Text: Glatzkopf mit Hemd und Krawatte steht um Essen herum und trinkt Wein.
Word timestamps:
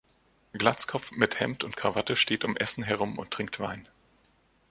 Glatzkopf 0.53 1.11
mit 1.11 1.39
Hemd 1.39 1.63
und 1.63 1.77
Krawatte 1.77 2.15
steht 2.15 2.43
um 2.43 2.57
Essen 2.57 2.83
herum 2.83 3.19
und 3.19 3.29
trinkt 3.29 3.59
Wein. 3.59 3.87